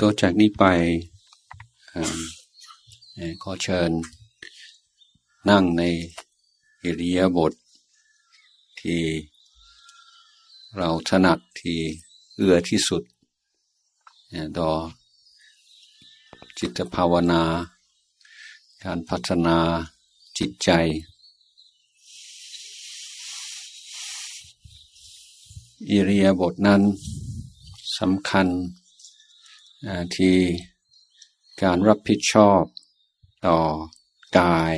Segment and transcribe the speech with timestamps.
[0.00, 0.64] ตัวจากนี้ไป
[3.42, 3.90] ขอเชิญ
[5.48, 5.82] นั่งใน
[6.82, 7.52] อิริยาบถท
[8.80, 9.00] ที่
[10.76, 11.78] เราถนัดที่
[12.36, 13.02] เอื้อที่สุด
[14.58, 14.70] ต่อ
[16.58, 17.42] จิตภาวนา
[18.84, 19.58] การพัฒนา
[20.38, 20.70] จิตใจ
[25.90, 26.82] อิริยาบถนั้น
[27.98, 28.48] สำคัญ
[30.16, 30.38] ที่
[31.62, 32.62] การรับผิดชอบ
[33.46, 33.58] ต่อ
[34.38, 34.74] กาย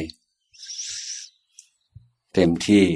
[2.35, 2.87] เต็มที่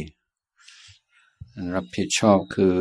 [1.75, 2.77] รับผิดชอบคือ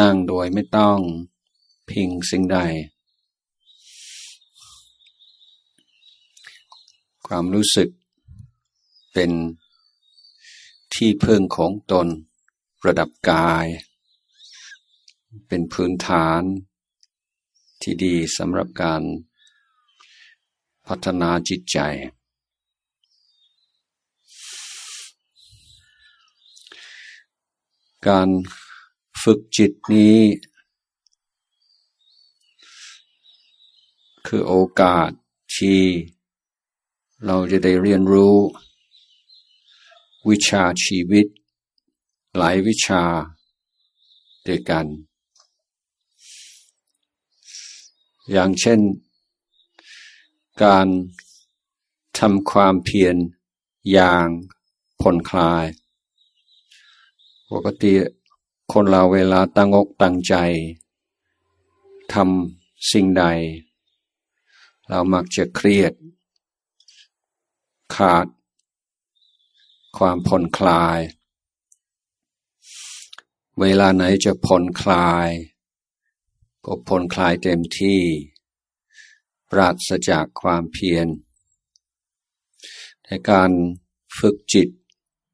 [0.00, 0.98] นั่งโดยไม่ต้อง
[1.90, 2.58] พิงสิ่งใด
[7.26, 7.88] ความรู้สึก
[9.12, 9.30] เป็น
[10.94, 12.06] ที่พึ่งของตน
[12.86, 13.66] ระดับกาย
[15.48, 16.42] เป็นพื้นฐาน
[17.82, 19.02] ที่ดีสำหรับการ
[20.86, 21.78] พัฒนาจิตใจ
[28.08, 28.28] การ
[29.22, 30.18] ฝึกจิตนี้
[34.26, 35.10] คือโอกาส
[35.56, 35.80] ที่
[37.26, 38.36] เราจะได้เรียนรู้
[40.28, 41.26] วิชาชีวิต
[42.36, 43.04] หลายวิชา
[44.46, 44.86] ด้วยกัน
[48.32, 48.80] อย่างเช่น
[50.64, 50.86] การ
[52.18, 53.16] ทำความเพียร
[53.92, 54.26] อย่าง
[55.00, 55.64] ผ่อนคลาย
[57.52, 57.92] ปกติ
[58.72, 60.34] คนเราเวลาตั้งอกตั้งใจ
[62.12, 63.24] ทำสิ่งใด
[64.88, 65.92] เรามักจะเครียด
[67.94, 68.26] ขาด
[69.98, 70.98] ความผ่อนคลาย
[73.60, 75.28] เวลาไหนจะผ่อนคลาย
[76.72, 78.00] ก็พ้นคลายเต็มที่
[79.50, 81.06] ปราศจากความเพียร
[83.04, 83.50] ในการ
[84.18, 84.68] ฝึกจิต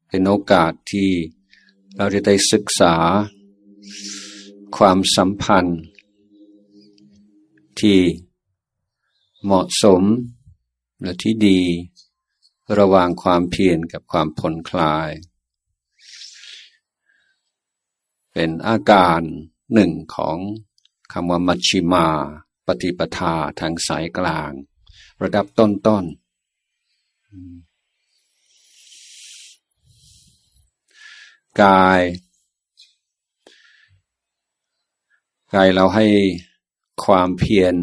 [0.07, 1.09] เป็นโอกาสที่
[1.95, 2.95] เราจะได้ศึกษา
[4.77, 5.81] ความสัมพันธ์
[7.79, 7.99] ที่
[9.43, 10.03] เหมาะสม
[11.01, 11.61] และที่ดี
[12.79, 15.09] ระหว่างความเพียรกับความผ่อนคลาย
[18.31, 19.21] เป็นอาการ
[19.73, 20.37] หนึ่งของ
[21.11, 22.07] คำว่ามัชชิมา
[22.65, 24.51] ปฏิปทาทางสายกลาง
[25.21, 26.03] ระดับต้นต้น
[31.61, 32.01] กาย
[35.53, 36.05] กายเราให้
[37.03, 37.75] ความเพียร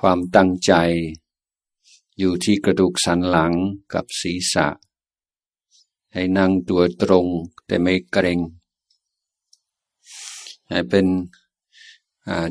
[0.00, 0.72] ความตั้งใจ
[2.18, 3.52] อยู่ที่กระดูกสันหลัง
[3.94, 4.66] กับศีรษะ
[6.12, 7.26] ให้นั่งตัวตรง
[7.66, 8.38] แต่ไม่เกรง
[10.68, 11.06] ให้เป็น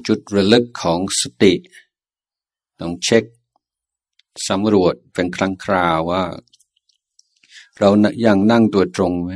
[0.07, 1.53] จุดระลึกของสติ
[2.79, 3.23] ต้องเช็ค
[4.47, 6.23] สำรวจเป็นครั้งคราวว่า
[7.79, 7.89] เรา
[8.25, 9.31] ยังนั่งตัวตรงไหม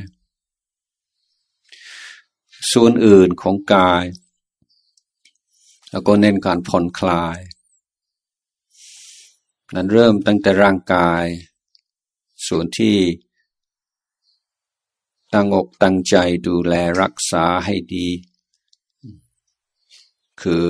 [2.71, 4.03] ส่วนอื่นของกาย
[5.91, 7.37] แล้วก็เน้นการผ่อนคลาย
[9.75, 11.25] นั้นเริ่มตั้งแต่ร่างกาย
[12.47, 12.97] ส่วนที่
[15.33, 16.15] ตั้งอกตั้งใจ
[16.47, 18.07] ดูแลรักษาให้ดี
[20.41, 20.65] คือ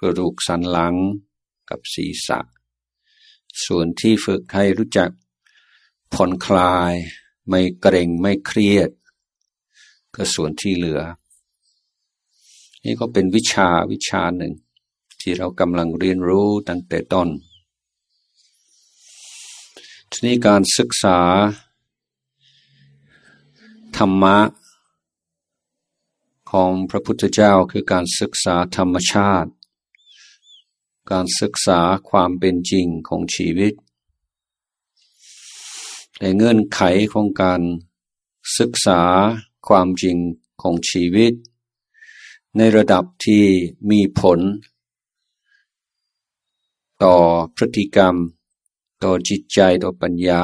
[0.00, 0.94] กระดูกสันหลัง
[1.70, 2.38] กับศีรษะ
[3.64, 5.10] ส่วนที่ฝึกให้รู้จัก
[6.12, 6.92] ผ่อนคลาย
[7.48, 8.90] ไม่เกรงไม่เครียด
[10.14, 11.00] ก็ส่วนที่เหลือ
[12.84, 14.54] นี่ก็เป็นวิชาวิชาหนึ่ง
[15.20, 17.28] ที่เรากำลังเรียนรู้ตั้งแต่ต้น
[20.10, 21.18] ทีนี้การศึกษา
[23.96, 24.38] ธรรมะ
[26.60, 29.50] ของพระพุทธเจ้าคือการศึกษาธรรมชาติ
[31.12, 31.80] การศึกษา
[32.10, 33.72] ความเป็นจริงของชีวิต
[36.18, 36.80] แต่เงื่อนไข
[37.12, 37.62] ของการ
[38.58, 39.02] ศึกษา
[39.68, 40.16] ความจริง
[40.62, 41.32] ของชีวิต
[42.56, 43.44] ในระดับที่
[43.90, 44.40] มีผล
[47.04, 47.16] ต่อ
[47.56, 48.14] พฤติกรรม
[49.02, 50.42] ต่อจิตใจต่อปัญญา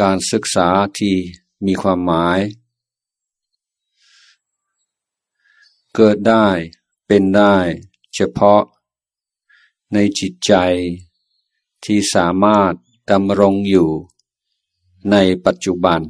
[0.00, 0.68] การศึกษา
[0.98, 1.14] ที่
[1.66, 2.40] มีความหมาย
[5.96, 6.46] เกิดได้
[7.06, 7.54] เป็นได้
[8.14, 8.62] เฉพาะ
[9.92, 10.52] ในจิตใจ
[11.84, 12.72] ที่สามารถ
[13.10, 13.88] ดำรงอยู่
[15.10, 15.16] ใน
[15.46, 16.00] ปัจจุบัน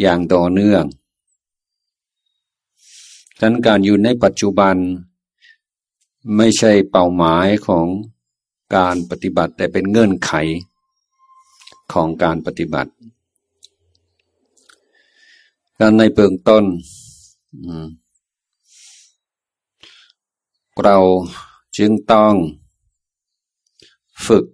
[0.00, 0.84] อย่างต่อเนื่อง
[3.40, 4.76] ดังการอยู่ในปัจจุบัน
[6.36, 7.86] ไม่ใช่เป้าหมายของ
[8.76, 10.32] การปฏิบัติแต่เป็นเงื่อนไข
[11.92, 12.92] ของการปฏิบัติ
[15.78, 16.64] การในเบื้องต้น
[20.84, 20.98] เรา
[21.76, 22.34] จึงต้อง
[24.26, 24.46] ฝึก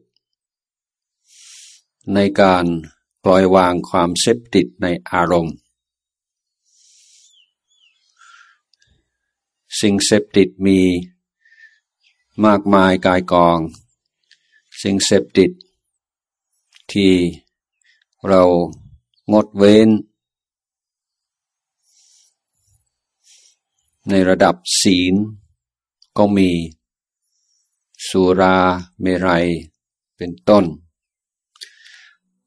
[2.15, 2.65] ในการ
[3.25, 5.57] ปล่อยวางความเสพติดในอารมณ์
[9.81, 10.81] สิ่งเสพติดมี
[12.45, 13.59] มากมายกายกอง
[14.83, 15.51] สิ่งเสพติด
[16.93, 17.13] ที่
[18.29, 18.43] เรา
[19.33, 19.89] งดเว้น
[24.09, 25.15] ในระดับศีล
[26.17, 26.51] ก็มี
[28.07, 28.57] สุรา
[29.01, 29.47] เมรัย
[30.17, 30.65] เป็นต้น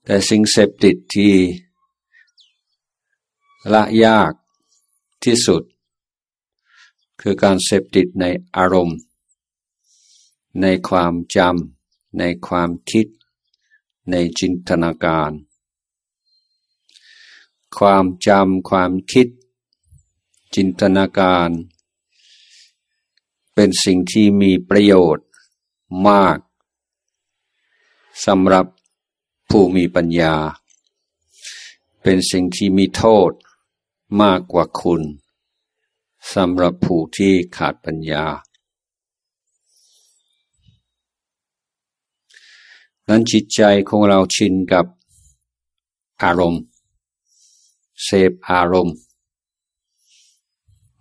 [0.04, 1.34] แต่สิ่งเสพติดที่
[3.74, 4.34] ละยาก
[5.24, 5.64] ที่สุด
[7.22, 8.26] คือการเสพติดใน
[8.56, 8.98] อารมณ์
[10.62, 13.08] ในความจำในความคิด
[14.12, 15.32] ในจินตนาการ
[17.78, 19.28] ความจำความคิด
[20.56, 21.50] จินตนาการ
[23.56, 25.28] เป็นสิ่งที่มีประโยชน์
[26.08, 26.38] มาก
[28.26, 28.66] สำหรับ
[29.50, 30.36] ผู้มีปัญญา
[32.04, 33.32] เป็นสิ่งที่มีโทษ
[34.22, 35.02] มากกว่าคุณ
[36.34, 38.26] สำหรับผู้ที่ขาดปัญญา
[43.08, 44.86] นั้นจิตใจของเราชินกับ
[46.24, 46.64] อารมณ์
[48.04, 48.96] เสพอารมณ์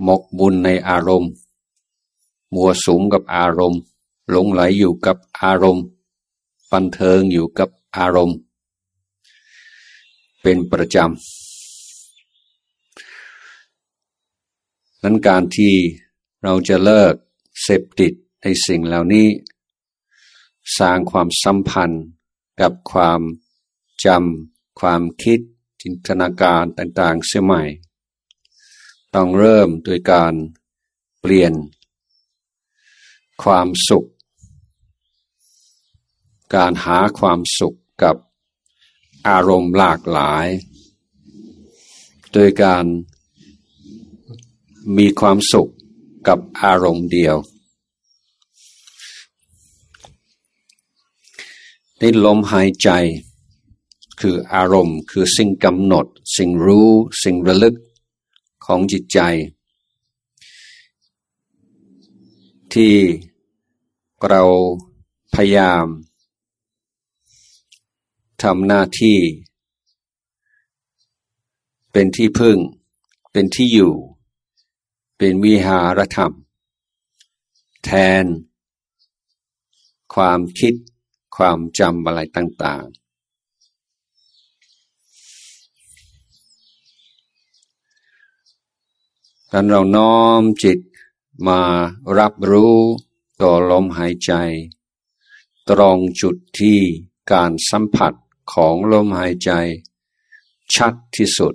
[0.02, 1.32] หมกบุญในอารมณ์
[2.54, 3.80] มัวสูงกับอารมณ์
[4.30, 5.84] หลงไหลอยู่กับอารมณ์
[6.72, 8.38] บันเทิงอยู่กับอารมณ์
[10.42, 11.06] เป็นประจำ
[15.02, 15.74] นั้นการที่
[16.42, 17.14] เราจะเลิก
[17.62, 18.12] เสพติด
[18.42, 19.28] ในสิ่งเหล่านี้
[20.78, 22.04] สร้างความสัมพันธ์
[22.60, 23.20] กับความ
[24.04, 25.40] จำความคิด
[25.82, 27.62] จินตนาการต่างๆเสียใหม่
[29.14, 30.34] ต้องเริ่มโดยการ
[31.20, 31.52] เปลี่ยน
[33.42, 34.08] ความสุข
[36.54, 38.16] การหาความสุขกับ
[39.28, 40.46] อารมณ์หลากหลาย
[42.32, 42.84] โดยการ
[44.96, 45.70] มีความสุข
[46.28, 47.36] กับอารมณ์เดียว
[52.00, 52.90] นี่ลมหายใจ
[54.20, 56.06] คืออารมณ์คือสิ่งกำหนด
[56.36, 56.90] สิ่งรู้
[57.22, 57.74] สิ่งระลึก
[58.64, 59.20] ของจิตใจ
[62.74, 62.96] ที่
[64.28, 64.42] เรา
[65.34, 65.86] พยายาม
[68.42, 69.18] ทำหน้าที่
[71.92, 72.56] เป็นที่พึ่ง
[73.32, 73.94] เป็นที่อยู่
[75.18, 76.32] เป็นวิหารธรรม
[77.84, 77.90] แท
[78.22, 78.24] น
[80.14, 80.74] ความคิด
[81.36, 83.04] ความจำอะไรต่าง ๆ
[89.52, 90.78] ดังเราน้อมจิต
[91.46, 91.60] มา
[92.18, 92.76] รับรู้
[93.40, 94.32] ต่อลมหายใจ
[95.68, 96.80] ตรงจุดที่
[97.32, 98.12] การสัมผัส
[98.52, 99.50] ของลมหายใจ
[100.74, 101.54] ชัดที่สุด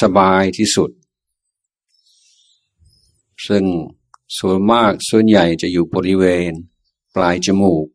[0.00, 0.90] สบายที่สุด
[3.46, 3.64] ซึ่ง
[4.38, 6.52] ส่วนมากส่วนใหญ่จะอยู่บริเวณ
[7.14, 7.86] ปลายจมูก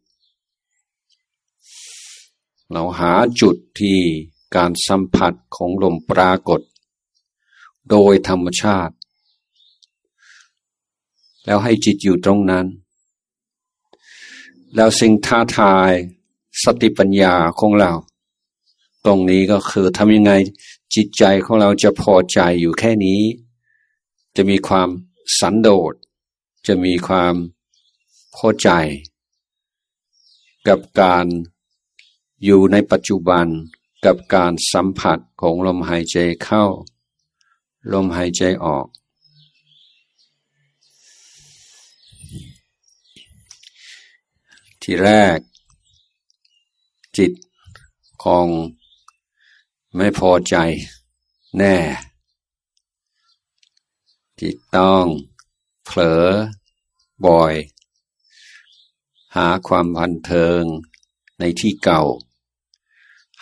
[2.71, 3.99] เราหาจุดที่
[4.55, 6.61] การสัมผัสของลมปรากฏ
[7.89, 8.93] โดยธรรมชาติ
[11.49, 12.65] แล้วให้จิตอยู่ตรงนั้น
[14.75, 15.91] แล้วสิ่งท้าทาย
[16.63, 17.91] สติปัญญาของเรา
[19.05, 20.31] ตรงนี้ก็คือทำยังไง
[20.95, 23.21] จิตใจของเราจะพอใจอยู่แค่นี้
[24.35, 24.89] จะมีความ
[25.39, 25.93] สันโดษ
[26.67, 27.33] จะมีความ
[28.35, 28.69] พอใจ
[30.67, 31.25] กับการ
[32.43, 33.45] อยู่ในปัจจุบัน
[34.05, 36.65] กับการสัมผัสของลมหายใจเข้า
[37.93, 38.87] ลมหายใจออก
[44.91, 45.39] ที่แรก
[47.17, 47.31] จิต
[48.23, 48.47] คง
[49.95, 50.55] ไม่พอใจ
[51.57, 51.75] แน่
[54.41, 55.05] จิตต้อง
[55.85, 56.25] เผลอ
[57.25, 57.53] บ่อย
[59.35, 60.61] หาความบันเทิง
[61.39, 62.03] ในที่เก่า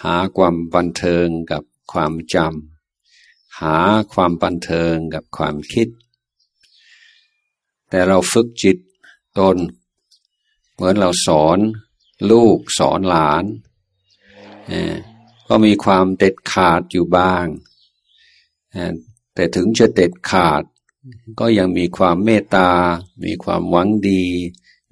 [0.04, 3.78] หาความบันเทิงกับความจำหา
[4.14, 5.88] ความบันเทิงกับความคิด
[7.90, 8.78] แต่เราฝึกจิต
[9.40, 9.58] ตน
[10.78, 11.60] เหมือนเราสอน
[12.32, 13.44] ลูกสอนหลาน
[15.48, 17.46] ก็มีความเด็ดขาดอยู่บ้าง
[19.34, 20.64] แต่ถึงจะเด็ดขาด
[21.40, 22.72] ก็ยังมีความเมตตา
[23.26, 24.26] มีความหวังดี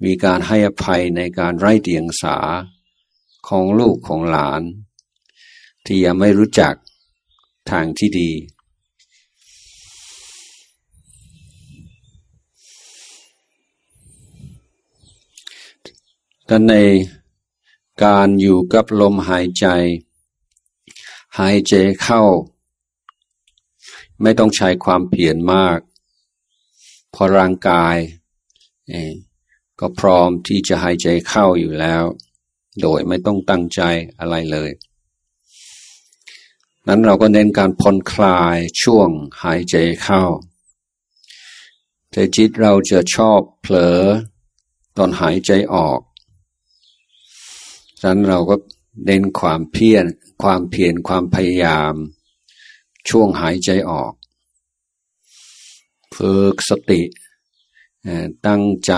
[0.04, 2.38] มีการให้อภัยในการไร้เดียงสา
[3.48, 4.62] ของลูกของหลาน
[5.84, 6.74] ที่ยังไม่รู้จัก
[7.70, 8.30] ทางที่ดี
[16.46, 16.74] แต่ใน
[18.04, 19.66] การอยู่กับลมหายใจ
[21.38, 22.22] หายใจเข้า
[24.22, 25.78] ไม่ต้องใช้ความเพียรมาก
[27.14, 27.96] พอร่างกาย
[29.80, 32.04] ก็พร้อมที่จะหายใจเข้าอยู่แล้ว
[32.82, 33.80] โดยไม่ต้องตั้งใจ
[34.18, 34.70] อะไรเลย
[36.86, 39.08] นั้นเราก็เน้นการผ่อนคลายช่วง
[39.42, 40.22] หายใจเข้า
[42.10, 44.00] แต่จิตเราจะชอบเผลอ
[44.96, 46.00] ตอนหายใจออก
[48.06, 48.56] ฉะนั้นเราก็
[49.04, 50.04] เน้นความเพียร
[50.42, 51.94] ความเพียรความพยายาม
[53.08, 54.12] ช่วงหายใจออก
[56.16, 57.02] ฝึกสติ
[58.46, 58.92] ตั้งใจ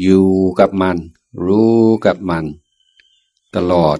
[0.00, 0.28] อยู่
[0.58, 0.98] กับมัน
[1.44, 2.44] รู้กับมัน
[3.54, 3.98] ตลอด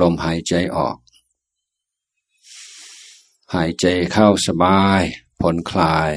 [0.00, 0.96] ลมหายใจออก
[3.54, 5.02] หายใจเข้าสบาย
[5.40, 6.10] ผ่อนคลาย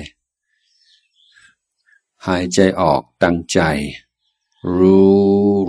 [2.28, 3.62] หายใจออกตั้งใจ
[4.78, 5.20] รู้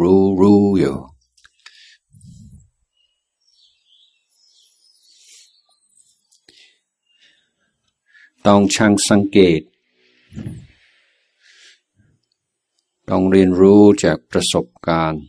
[0.03, 0.97] รู้รู้ อยู่
[8.47, 9.61] ต้องช่างสังเกต
[13.11, 15.23] ต้องเรียนรู้จากประสบการณ์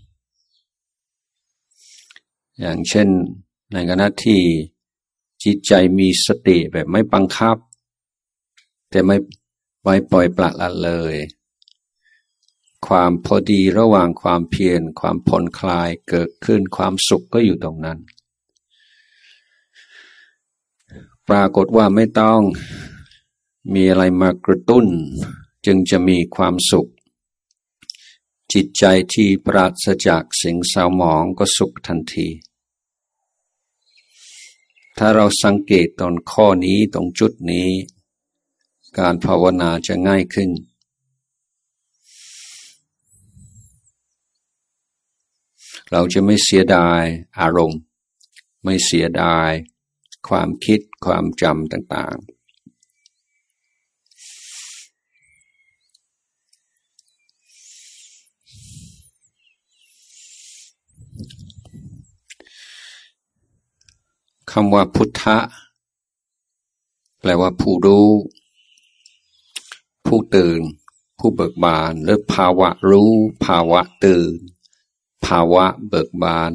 [2.59, 3.07] อย่างเช่น
[3.73, 4.41] ในขณะที่
[5.43, 7.57] จิตใจมีสติแบบไม่บังคับ
[8.89, 9.15] แต่ไม่
[9.81, 11.15] ไว้ปล่อยปละละเลย
[12.87, 17.99] ความพอดีระหว่างความเพียรความผ่อนคลายเกิดขึ้นความสุขก็อยู่ตรงนั้น
[21.27, 22.39] ปรากฏว่าไม่ต้อง
[23.73, 24.85] มีอะไรมากระตุ้น
[25.65, 26.89] จึงจะมีความสุข
[28.53, 28.83] จิตใจ
[29.13, 32.27] ที่ปราศจากสิ่งเศร้าหมองก็สุขทันที
[34.97, 37.69] ถ้าเราสังเกตตอนข้อนี้ตรงจุดนี้
[38.99, 40.49] การภาวนาจะง่ายขึ้น
[45.93, 47.03] เราจะไม่เสียดาย
[47.39, 47.79] อารมณ์
[48.63, 49.51] ไม่เสียดาย
[50.27, 52.41] ความคิดความจำต่างๆ
[64.51, 65.37] คำว่าพุทธะ
[67.19, 68.09] แปลว่าผู้รู้
[70.05, 70.61] ผู้ตื่น
[71.19, 73.11] ผู้เบิกบานหรือภาวะรู้
[73.45, 74.33] ภาวะตื่น
[75.25, 76.51] ภาวะเบิกบาน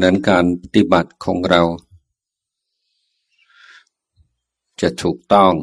[0.00, 1.62] นั้นการปฏิบัติของเรา
[4.80, 5.54] จะถูกต้อง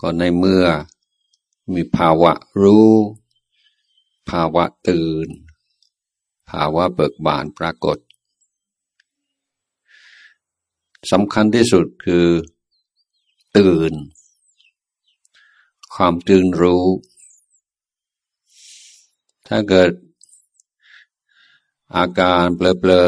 [0.00, 0.64] ก็ในเมื่อ
[1.74, 2.90] มีภาวะรู้
[4.30, 5.28] ภาวะตื่น
[6.50, 7.98] ภาวะเบิกบานปรากฏ
[11.12, 12.26] สำคัญที่สุดคือ
[13.58, 13.92] ตื่น
[15.94, 16.84] ความตื่นรู้
[19.50, 19.90] ถ้าเกิด
[21.96, 23.06] อาการเบลอ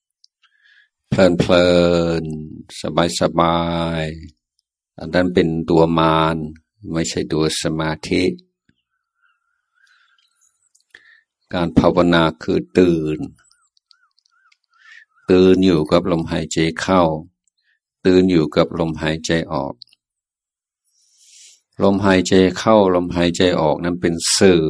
[0.00, 1.68] ๆเพลินเพลิ
[2.20, 2.22] น
[2.80, 3.58] สบายสบา
[4.02, 4.04] ย
[4.98, 6.36] อันนั้นเป็นตัวมาร
[6.92, 8.24] ไม่ใช่ตัวสมาธิ
[11.52, 13.18] การภาวนาคือตื่น
[15.30, 17.02] ตื่นอยู่กับลมหายใจเข้า
[18.04, 19.74] ตื่นอยู่กับลมหายใจออก
[21.82, 24.62] ลมหายใจเข้าลมหายใจออกนั้นเป็นสื่อ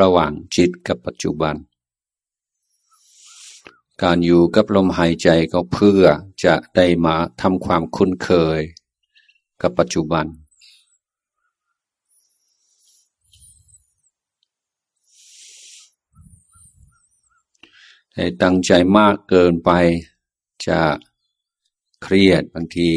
[0.00, 1.56] ระหว่างจิตกับปัจจุบัน
[4.02, 6.04] การอยู่กับลมหายใจก็เพื่อ
[6.44, 8.60] จะได้มาทำความคุ้นเคย
[9.60, 10.26] กับปัจจุบัน
[18.12, 19.70] แต่ตั้งใจมากเกินไป
[20.66, 20.80] จะ
[22.02, 22.92] เครียดบางที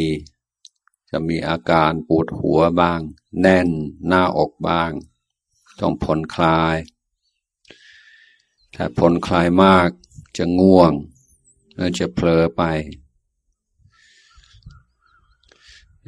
[1.09, 2.99] จะมีอาการปวดหัวบ้าง
[3.41, 3.69] แน่น
[4.07, 4.91] หน้าอกบ้าง
[5.79, 6.75] ต้องผ่อนคลาย
[8.75, 9.89] ถ้าผ่อนคลายมาก
[10.37, 10.93] จะง่วง
[11.75, 12.63] แล้วจะเผลอไป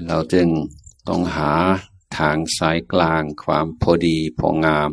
[0.08, 0.48] เราจึง
[1.08, 1.52] ต้องหา
[2.18, 4.92] ทางสายกลางความพอดีพองาม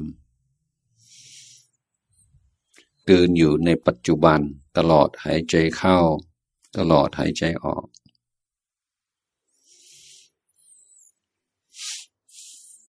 [3.08, 4.40] ตื่นอยู่ในปัจจุบัน
[4.76, 5.98] ตลอดหายใจเข้า
[6.76, 7.84] ตลอดหายใจออก